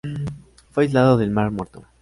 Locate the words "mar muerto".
1.29-1.83